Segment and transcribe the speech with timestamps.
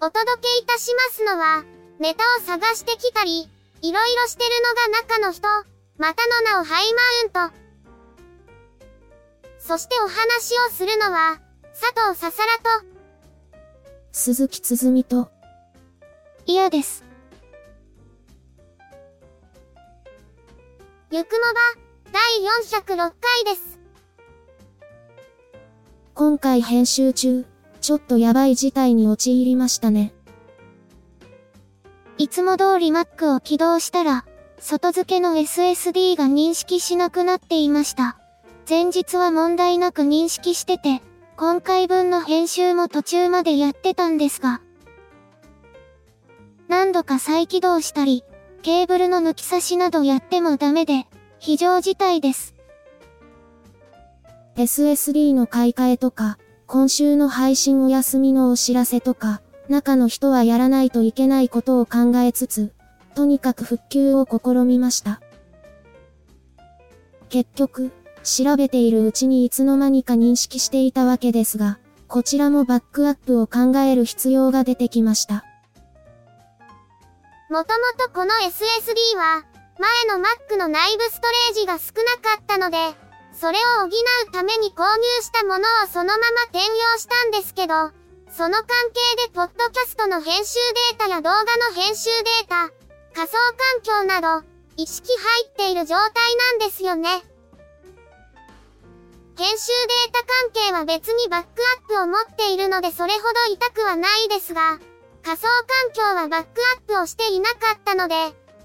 [0.00, 1.64] お届けいたしますのは、
[1.98, 3.50] ネタを探してきたり、
[3.82, 5.48] いろいろしてるのが中の人、
[5.98, 6.94] またの名をハイ
[7.32, 7.56] マウント。
[9.58, 11.40] そしてお話をするのは、
[11.72, 12.86] 佐藤ささらと、
[14.12, 15.30] 鈴木つづみと、
[16.46, 17.04] 嫌です。
[21.10, 22.22] ゆくもば、第
[22.84, 23.80] 406回です。
[26.14, 27.44] 今回編集中、
[27.88, 30.12] ちょっとやばい事態に陥りましたね。
[32.18, 34.26] いつも通り Mac を起動したら、
[34.58, 38.18] 外付けの SSD が認識しなくなっていました。
[38.68, 41.00] 前日は問題なく認識してて、
[41.38, 44.60] 今回分の編集も途中までやってたんですが、
[46.68, 48.22] 何度か再起動したり、
[48.60, 51.06] ケーブルの抜き差しなどやってもダメで、
[51.38, 52.54] 非常事態です。
[54.56, 56.36] SSD の買い替えとか、
[56.68, 62.74] 今週の配信お休みのお知らせとか、中の人はやらないといけないことを考えつつ、
[63.14, 65.22] とにかく復旧を試みました。
[67.30, 67.90] 結局、
[68.22, 75.46] 調べているうちにいつの間にか認識していたわけですが、こちらもバックアップを考える必要が出てきました。
[77.48, 79.42] もともとこの SSD は、
[79.78, 83.07] 前の Mac の内部ストレージが少なかったので、
[83.40, 87.92] それを補うために購入したものをそのまま転用したんですけど、
[88.30, 90.54] その関係でポッドキャストの編集
[90.90, 92.70] データや動画の編集データ、
[93.14, 93.38] 仮想
[93.84, 94.44] 環境など、
[94.76, 97.08] 意識入っている状態なんですよね。
[99.36, 104.80] 編集データ関係は別にバックアップを持っているのでそれほど痛くはないですが、
[105.22, 108.16] 仮想環境はバックアップをしていなかったので、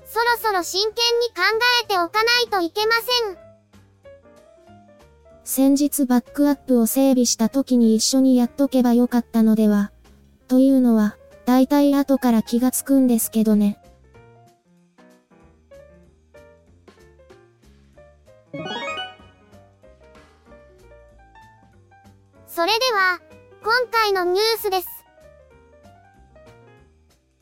[0.08, 1.44] そろそろ真剣に考
[1.84, 3.43] えておかないといけません。
[5.46, 9.92] 先日バックアップを整備した時に一緒にやっとけばよかったのでは。
[10.48, 13.78] というのは、だいたい後から気がつくんですけどね。
[22.48, 23.20] それでは、
[23.62, 24.88] 今回のニュースです。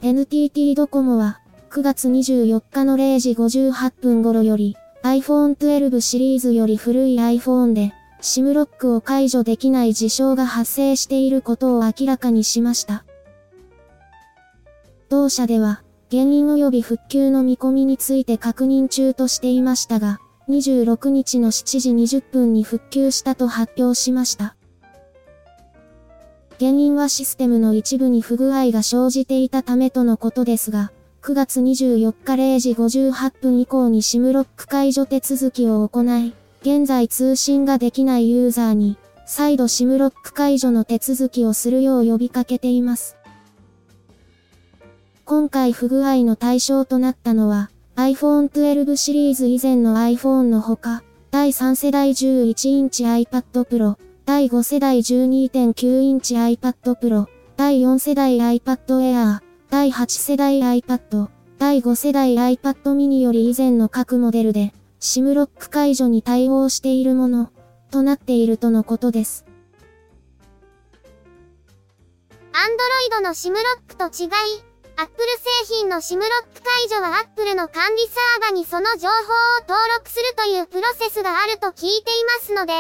[0.02, 1.40] NTT ドコモは、
[1.70, 7.92] 9月24日の0時58分頃より、iPhone 12シリーズより古い iPhone で、
[8.22, 13.04] SIM ロックを解除できない事象が発生していることを明らかにしました。
[15.10, 15.82] 同社では、
[16.12, 20.20] 原因及び復旧の見込みについて確認中としていましたが、
[20.50, 24.56] 26日の7時20分に復旧したと発表しました。
[26.60, 30.92] 原因はシステムの一部に不具合が生じていたためとのことですが、
[31.24, 43.18] 9月24日0時58分以降に SIM ロック解除手続きを行い、現在通信ができないユーザーに、再度 SIM ロック解除の手続きをするよう呼びかけています。
[45.24, 53.96] 今回不具合の対象となったのは、iPhone 12シリーズ以前の iPhone のほか、第3世代11インチ iPad Pro、
[54.26, 57.28] 第5世代12.9インチ iPad Pro、
[57.58, 67.52] 第4世代 iPad Air、第8世代 iPad、第5世代 iPad mini より以前の各モデルで、SIM ロック解除に対応しているもの、
[67.90, 69.46] となっているとのことです。
[72.52, 74.30] Android の SIM ロックと違い、
[74.98, 79.16] Apple 製品の SIM ロック解除は Apple の管理サーバにその情報を
[79.70, 82.74] 登録するというプロセスがあると聞いていますので、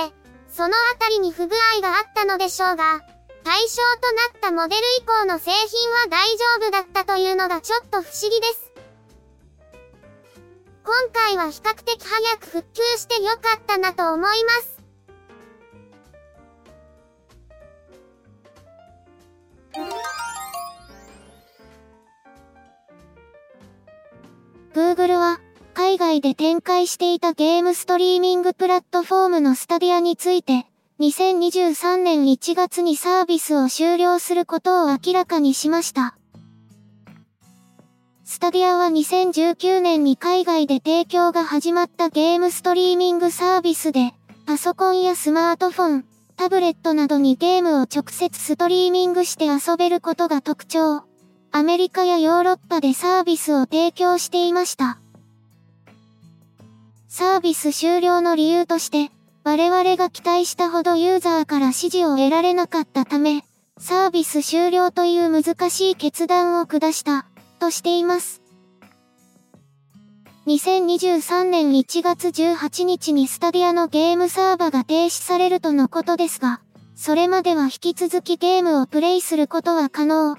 [0.49, 2.99] そのあたりに不具合があったのでしょうが、
[3.43, 8.71] 対象となったモデル以降の製品は大丈夫だったというのがちょっと不思議です。
[10.83, 14.81] 今回は比較的早く復旧してよかったなと思います。
[24.73, 25.39] Google は
[25.73, 30.65] 海外で展開していたゲームストリーミングプラットフォームのスタディアについて、
[31.01, 36.15] 2023年1月にサービスを終了することを明らかにしました。
[38.23, 44.13] スタディアは2019年に海外で提供が始まったゲームストリーミングサービスで、
[44.45, 46.05] パソコンやスマートフォン、
[46.37, 51.01] タブレットなどにゲームを直接ストリーミングして遊べることが特徴。
[51.51, 54.99] アメリカやヨーロッパでサービスを提供していました。
[57.07, 59.11] サービス終了の理由として、
[59.43, 63.43] 我々が期待したほどユーザーから支持を得られなかったため、
[63.79, 67.25] サービス終了という難しい決断を下した。
[67.61, 68.41] としています。
[70.47, 76.61] 2023年1月18日にスタディアのゲームサーバが停止されるとのことですが、
[76.95, 80.35] それまでは引き続きゲームをプレイすることは可能。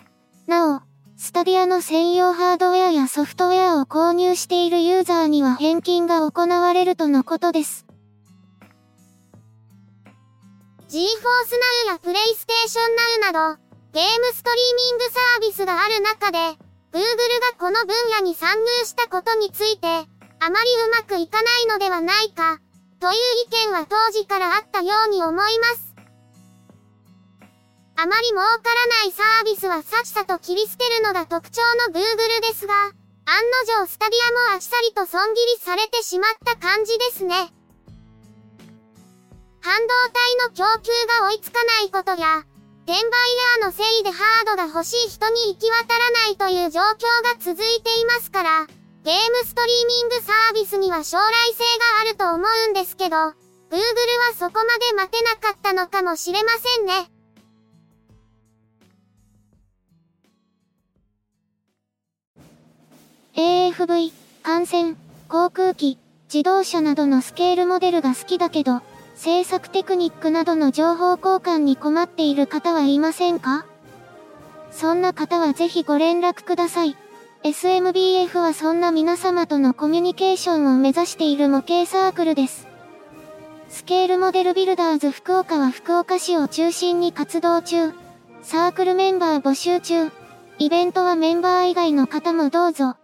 [0.48, 0.80] なお、
[1.16, 7.86] スタディアの専用ハードウェアやソフトウェアを購入しているユーザーには返金が行われるとのことです。
[10.92, 12.84] GForce Now や PlayStation
[13.24, 13.62] Now など、
[13.94, 16.36] ゲームストリーミングサービスがある中で、
[16.92, 17.00] Google
[17.40, 22.58] がこの分野に参入したことについて、あまりうまくいかないのではないか、
[23.00, 23.16] という
[23.46, 25.94] 意見は当時からあったように思います。
[27.96, 32.92] あまり儲からないサービスはさっさと切り捨てるのが特徴の Google ですが、案の
[33.64, 37.50] 定スタディアもあっさりと損切りされてしまった感じですね。
[39.62, 42.44] 半導体の供給が追いつかないことや、
[42.84, 48.66] 転売ヤーのせいでハードが欲しい人に行き渡らないという状況が続いていますから、
[49.04, 53.34] ゲームストリーミングサービスには将来性があると思うんですけど、Google は
[54.36, 57.08] そこまで待てなかったのかもしれませんね。
[63.36, 64.12] AFV、
[64.42, 64.96] 艦船、
[65.28, 68.82] 航空機、自動車などのスケールモデルが好きだけど、
[69.22, 73.64] 制作テクニックなどの情報交換に困っている方はいませんか？
[74.72, 76.96] そんな方はぜひご連絡ください。
[77.44, 82.66] SMBF はそんな皆様とのコミュニケーションを目指している模型サークルです。
[83.68, 87.92] スケールモデルビルダーズ福岡は福岡市を中心に活動中。
[88.42, 90.10] サークルメンバー募集中。
[90.58, 92.96] イベントはメンバー以外の方もどうぞ。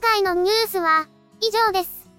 [0.00, 1.06] 回のニュースは
[1.40, 2.10] 以上です。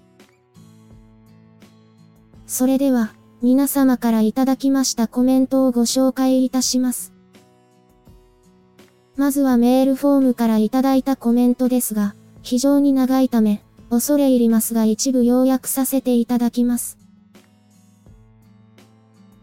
[2.46, 7.12] それでは、皆様からいただきましたコメントをご紹介いたします。
[9.16, 16.98] まずはメールフォームからいただいたコメントですが、非常に長いため、恐れ入りますが一部要約させていただきます。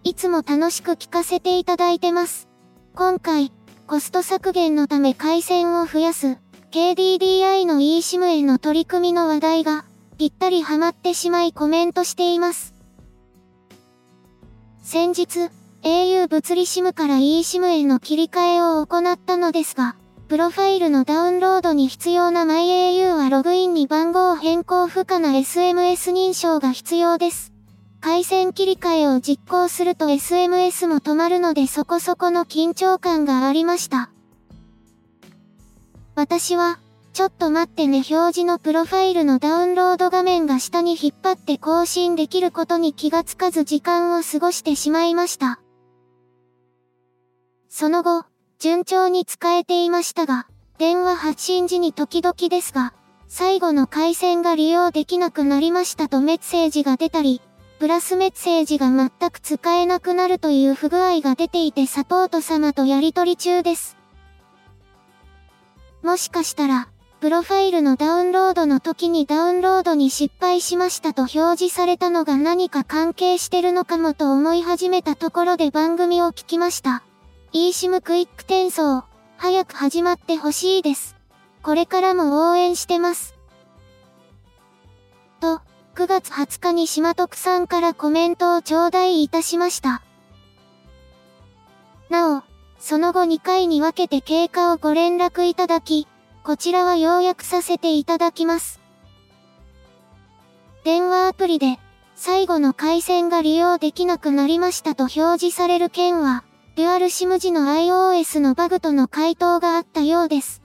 [0.04, 2.50] いつも楽しく聞かせていただいてます。
[2.95, 3.51] 今回、
[3.88, 6.38] コスト削減のため回線を増やす、
[6.71, 9.83] KDDI の eSIM への取り組みの話題が、
[10.18, 12.73] ぴったりハマってしまいコメントしています。
[14.81, 15.50] 先日、
[15.83, 19.97] au 物理 SIM から eSIM への切り替えを行ったのですが、
[20.29, 27.51] プロファイルのダウンロードに必要な MyAU はログインに番号変更不可な SMS 認証が必要です。
[28.00, 34.10] 回線切り替えを実行すると SMS も止まるのでそこそこの緊張感がありました。
[36.22, 36.78] 私は、
[37.13, 45.60] ちょっと待ってね表示のプロファイルのダウンロード画面が下に引っ張って更新できることに気がつかず時間を過ごしてしまいました。
[47.70, 48.25] その後、
[48.60, 50.46] 順調に使えていましたが、
[50.78, 52.94] 電話発信時に時々ですが、
[53.28, 57.42] 最後の回線が利用できなくなりましたとメッセージが出たり、
[57.80, 63.98] プラスメッセージが全く使えなくなるという不具合が出ていてサポート様とやり取り中です。
[66.03, 66.88] もしかしたら、
[67.20, 77.03] プロファイルのダウンロードの時にダウンロードに失敗しましたと表示されたのが何か関係してるのかもと思い始めたところで番組を聞きました。
[77.53, 79.03] eSIM クイック転送、
[79.38, 81.15] 早く始まってほしいです。
[81.62, 83.36] これからも応援してます。
[85.39, 85.62] と、
[85.93, 90.01] 9月20日に島徳さんからコメントを頂戴いたしました。
[92.91, 96.10] その後2回に分けて経過をご連絡いただき、
[96.43, 98.81] こちらは要約させていただきます。
[100.83, 101.79] 電話アプリで、
[102.17, 106.43] 最後の回線が利用できなくなりましたと表示される件は、
[106.75, 110.62] デュアル SIM 時の iOS のバグとの回答があったようです。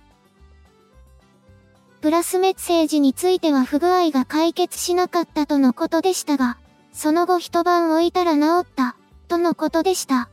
[2.00, 6.58] プラスメッセージについては不具合が解決しなかったとのことでしたが、
[6.92, 8.96] その後一晩置いたら治った、
[9.28, 10.28] とのことでした。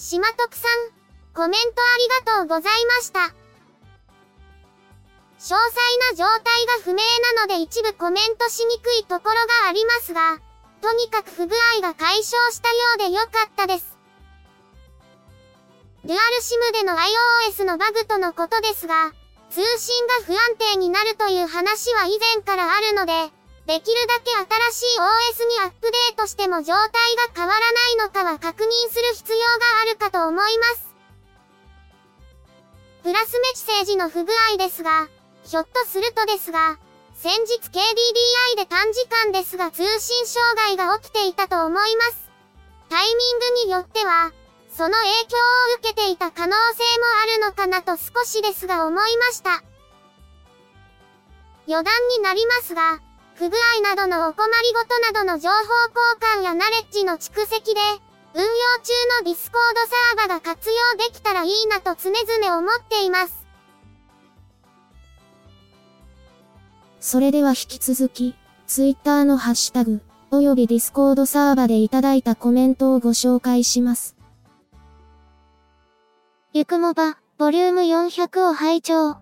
[0.00, 0.70] 島徳さん、
[1.34, 3.18] コメントありがとうございました。
[3.18, 3.32] 詳
[5.38, 7.02] 細な状態が不明
[7.34, 10.38] なので一部コメントしにくいところがありますが、
[10.80, 13.98] とにかく不具合が解消したようで良かったです。
[16.04, 19.12] デュアル SIM での iOS のバグとのことですが、
[19.50, 23.32] 通信が不安定になるという話は以前からあるので、
[23.68, 24.30] できるだけ
[24.72, 26.88] 新しい OS にアップデートしても状態
[27.28, 29.44] が変わらないのかは確認する必要が
[29.82, 30.94] あるかと思います。
[33.02, 35.08] プラスメッセージの不具合ですが、
[35.44, 36.78] ひょっとするとですが、
[37.12, 42.30] 先日 KDDI で短時間ですが通信障害が起きていたと思います。
[42.88, 44.32] タイミングによっては、
[44.74, 49.62] その影響を受けていた可能性もあるのかなと少しですが思いました。
[51.66, 53.02] 余談になりますが、
[53.38, 57.80] 不具合などのお困りごとなどの情報交換やナレッジの蓄積で、
[58.34, 58.48] 運用
[58.82, 63.46] 中の Discord サーバが活用できたらいいなと常々思っています。
[66.98, 68.34] それでは引き続き、
[68.66, 70.00] Twitter のハッシュタグ、
[70.32, 74.16] および Discord サーバでいただいたコメントをご紹介します。
[76.52, 79.16] ゆくもば、ボリューム400を拝聴。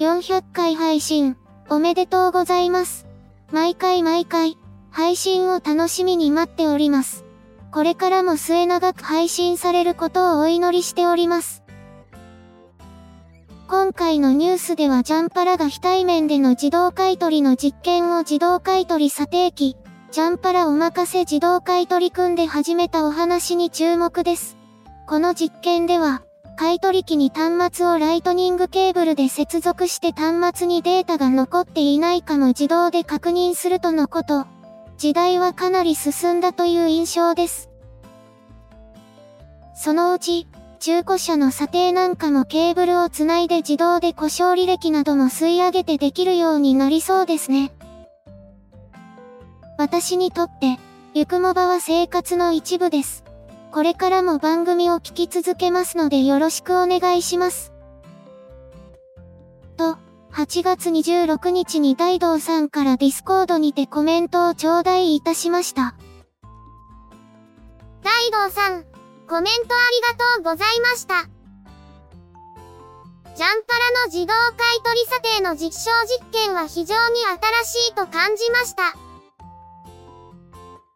[0.00, 1.36] 400回配信、
[1.68, 3.09] おめでとうございます。
[3.52, 4.56] 毎回毎回、
[4.90, 7.24] 配信を楽しみに待っております。
[7.72, 11.62] これからも末永く配信されることをお祈りしております。
[13.68, 19.76] 今回のニュースではジャンパラが非対面での自動買取の実験を自動買取査定機、
[20.10, 24.56] ジャンパラおまかせ自動買取組んで始めたお話に注目です。
[25.06, 26.22] この実験では、
[26.56, 34.46] 買取機に端末をライトニングケーブルで接続して端末にデータが残っていないかも自動で確認するとのこと。
[34.98, 37.70] 時代はかなり進んだという印象です。
[39.74, 40.46] そのうち、
[40.78, 47.72] 中古車の査定なんかもケーブルをつないで自動で故障履歴なども吸い上げてできるようになりそうですね。
[49.78, 50.78] 私にとって、
[51.14, 53.24] ゆくもばは生活の一部です。
[53.72, 57.72] これからも番組を聞き続けますのでよろしくお願いします。
[59.76, 59.96] と、
[60.32, 65.94] 8月26日に大道さんから Discord にてコメントを頂戴いたしました。
[68.02, 68.84] 大道さん、
[69.28, 69.78] コメントあ
[70.12, 71.28] りがとうございました。
[73.36, 77.20] ジャンパラの自動買取査定の実証実験は非常に
[77.64, 79.09] 新しいと感じました。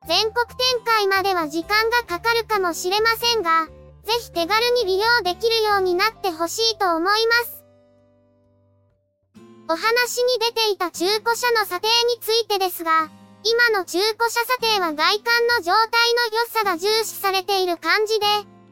[0.07, 3.67] 全国展開までは時間がかかるかもしれませんが、
[4.05, 7.65] ぜひ手軽に利用できるようになってほしいと思います。
[9.67, 13.09] お話に出ていた中古車の査定についてですが、
[13.45, 18.27] 今の中古車査定は外観の状態の良さが重視されている感じで、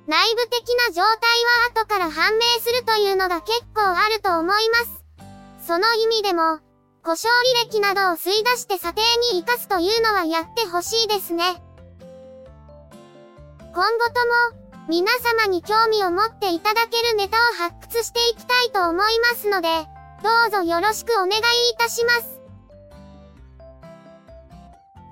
[0.06, 1.04] 内部的な状態
[1.74, 4.78] は後から判明するというのが結構あると思いま
[5.60, 5.66] す。
[5.66, 6.58] その意味でも、
[7.04, 7.28] 故障
[7.66, 9.00] 履歴などを吸い出して査定
[9.32, 11.60] に活かすというのはやってほしいですね。
[13.74, 19.68] 今後とも、皆様に興味を持っていただけるネタを発掘していきたいと思いますので、
[20.22, 21.40] どうぞよろしくお願いい
[21.76, 22.40] たします。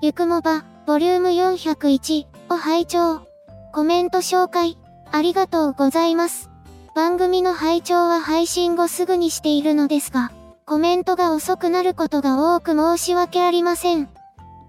[0.01, 3.27] ゆくもば、ボリューム401を拝聴
[3.73, 4.79] コメント紹介、
[5.11, 6.51] ありがとうございます。
[6.95, 10.31] 番組の拝聴は配信後すぐにしているのですが、
[10.71, 14.07] コメントが遅くなることが多く申し訳ありません。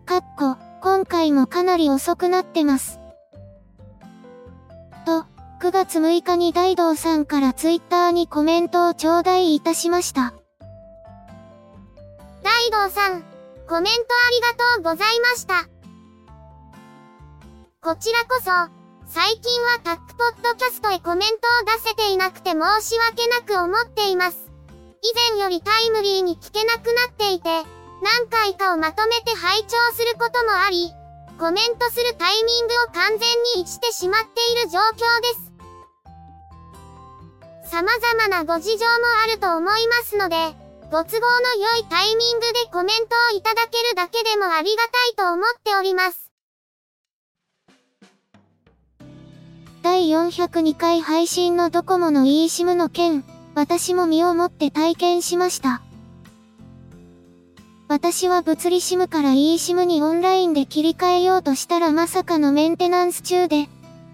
[0.07, 2.99] かっこ、今回もかなり遅くなってます。
[5.05, 5.25] と、
[5.61, 10.33] 9月6日に大道さんからツイッターにコメントを頂戴いたしました。
[12.41, 13.21] 大道さん、
[13.69, 15.69] コメントありがとうございました。
[17.79, 18.49] こちらこそ、
[19.05, 24.50] 最近はタックポッドキャストへコメントを出せていなくて申し訳なく思っています。
[25.03, 27.49] 以前よりタイムリーに聞けなくなっていて、
[28.03, 30.93] 何回かをまとめて拝聴することもあり、
[31.39, 33.19] コメントするタイミングを完全
[33.55, 35.33] に逸してしまっている状況で
[37.65, 37.71] す。
[37.71, 38.91] 様々なご事情も
[39.23, 40.35] あると思いますので、
[40.91, 46.29] ご都合の良いタイミングでコメントをいただけるだけでもありがたいと思っております。
[49.81, 55.81] 第402回配信のドコモの eSIM の件、私も身をもって体験しました。
[57.87, 63.67] 私は物理 SIM から eSIM にオンラインで切り替えようとしたらまさかのメンテナンス中で、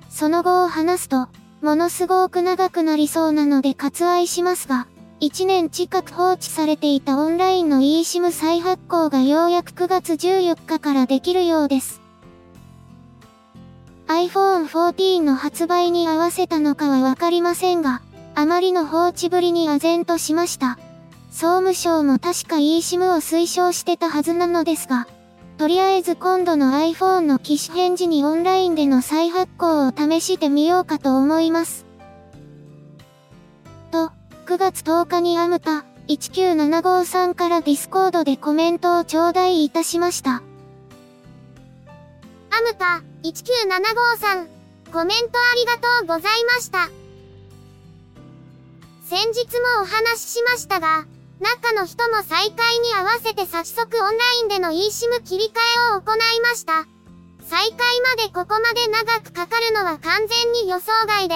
[0.09, 1.27] その後を話すと、
[1.61, 4.87] ものすごく長くなりそうなので割愛しますが、
[5.21, 12.01] 1年近く放置されていたオンラインの eSIM 再発行がようやく9月14日からできるようです。
[14.07, 18.01] iPhone 14の発売に合わせたのかはわかりませんが、
[18.39, 20.77] あまりの放置ぶりに唖然としました。
[21.31, 25.07] 総務省も確か eSIM を推奨してたはずなのですが、
[25.57, 31.87] とりあえず今度の iPhone の機種変時にオンラインでの再発行を試してみようかと思います。
[33.89, 34.11] と、
[34.45, 40.35] 9月10日にアムタ19753から Discord でコメントを頂戴いたしました。
[40.35, 40.41] ア
[42.61, 46.96] ムタ19753コメントありがとうございました。
[49.09, 49.45] 先日
[49.77, 51.05] もお話ししましたが、
[51.39, 55.59] 中の人も再開に合わせて早速オンラインでの eSIM 切り替
[55.93, 56.85] えを行いました。
[57.47, 61.35] 再開までここまで長くかかるのは完全に予想外で、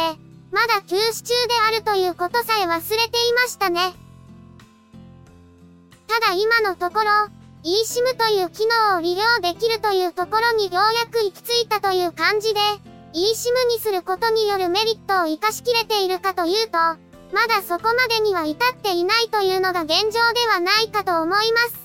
[0.52, 3.94] まだ休止中であるということさえ忘れていましたね。
[6.10, 7.10] ただ今のところ、
[7.64, 12.60] eSIM という機能を利用できるというところにようやく行き着いたという感じで、
[13.14, 21.82] eSIM にすることによるメリットを活かしきれているかというと、まだそこまでには至っていないというのが現状ではないかと思います。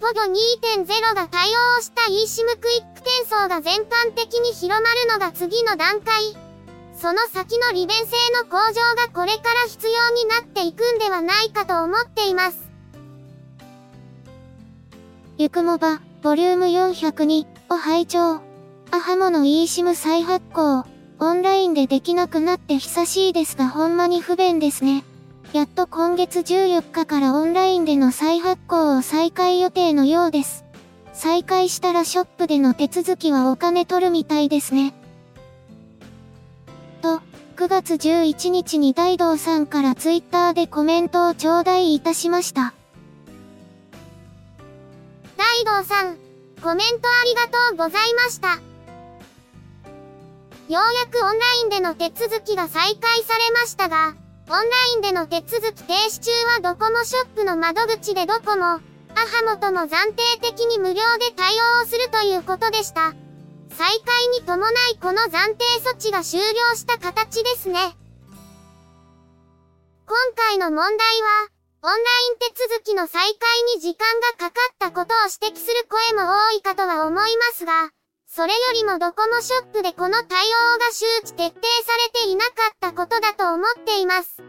[0.00, 6.36] ポゴ2.0が対応した eSIM クイック転送が全般的に広まるのが次の段階。
[6.96, 12.70] その先の利便性の向上がこれから必要になっていくんではないかと思っています。
[15.38, 18.40] ゆくもば、ボリューム402を拝聴。
[18.92, 20.93] アハモの eSIM 再発行。
[21.20, 25.04] オンラインでできなくなって久しいですがほんまに不便ですね。
[25.52, 30.64] やっと今月14日からオンラインでの再発行を再開予定のようです。
[31.12, 34.94] 再開したらショップでの手続きはお金取るみたいですね。
[37.00, 37.20] と、
[37.56, 42.74] 9月11日に大道さんからツイッターでコメントを頂戴いたしました。
[45.36, 46.16] 大道さん、
[46.60, 48.73] コメントありがとうございました。
[50.68, 54.14] ようやくオンラインでの手続きが再開されましたが、
[54.48, 54.62] オンラ
[54.94, 56.30] インでの手続き停止中
[56.64, 58.80] はドコモショップの窓口でドコモ、アハ
[59.44, 63.12] モとも暫定的に無料で対応をするということでした。
[63.76, 67.78] 再開に伴いこの暫定措置が終了した形ですね。
[70.06, 71.48] 今回の問題は、
[71.82, 74.06] オンライン手続きの再開に時間
[74.38, 77.90] がかかったことを指摘する声も多いかとは思いますが、
[78.36, 81.60] それよりもドコモショップでこの対応が周知徹底さ
[82.18, 84.42] れていなかったことだと思っています。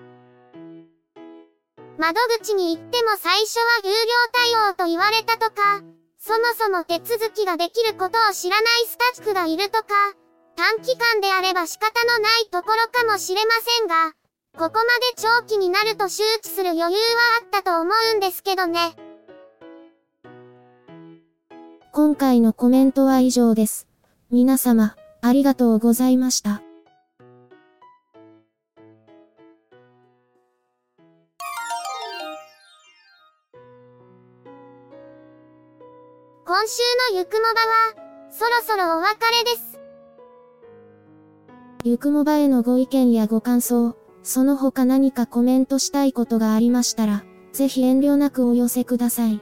[1.99, 3.95] 窓口に行っても最初は有料
[4.33, 5.83] 対応と言われたとか、
[6.17, 9.85] そもそも手続きができることを知らないスタッフがいるとか、
[10.55, 14.13] 短期間であれば仕方のないところかもしれませんが、
[14.57, 16.97] ここまで長期になると周知する余裕は
[17.39, 18.95] あったと思うんですけどね。
[21.97, 23.87] 今回のコメントは以上です。
[24.29, 26.61] 皆様、ありがとうございました。
[36.45, 36.81] 今週
[37.13, 39.79] のゆくもばは、そろそろお別れです。
[41.85, 49.41] ゆくもばへのご意見やご感想、その他何かコメントしたいことがありましたら、ぜひ遠慮なくお寄せください。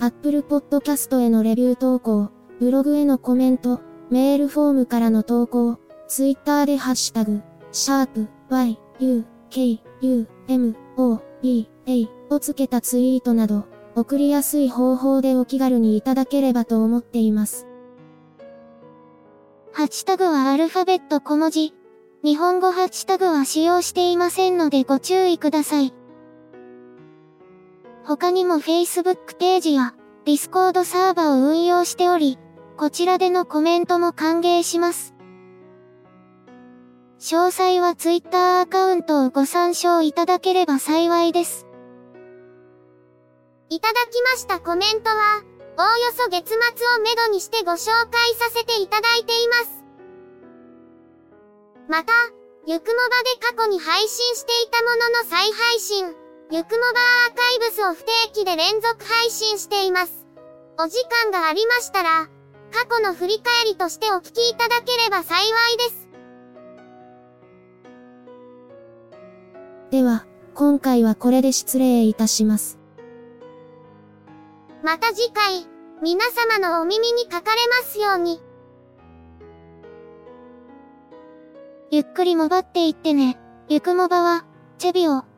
[0.00, 2.30] Apple Podcast へのレビュー投稿、
[2.60, 3.80] ブログへのコメント、
[4.10, 17.66] メールフォームからの投稿、Twitter でハッシュタグ、シャープ y, u, k, u, m, o, b, a をつけたツイートなど、送りやすい方法でお気軽にいただければと思っています。
[19.72, 21.74] ハッシュタグはアルファベット小文字。
[22.22, 25.92] 日本語ハッシュタグは使用していませんのでご注意ください。
[28.08, 29.92] 他にも Facebook ページや
[30.24, 32.38] Discord サーバを運用しており、
[32.78, 35.14] こちらでのコメントも歓迎します。
[37.18, 41.66] 詳細は Twitter アカウントをご参照いただければ幸いです。
[43.68, 45.42] いただきましたコメントは、
[45.76, 49.84] おおよそ月末をめどにしてご紹介させていただいています。
[51.90, 52.12] また、
[52.66, 56.14] ゆくもばで過去に配信していたものの再配信、
[56.50, 56.86] ゆくもば
[57.26, 60.26] アーカイブスを不定期で連続配信しています。
[60.78, 62.28] お時間がありましたら、
[62.72, 66.08] 過去の振り返りとしてお聞きいただければ幸いです。
[69.90, 72.78] では、今回はこれで失礼いたします。
[74.82, 75.66] また次回、
[76.02, 78.40] 皆様のお耳にかかれますように。
[81.90, 83.38] ゆっくりもばっていってね。
[83.68, 84.46] ゆくもばは、
[84.78, 85.24] チェビオ。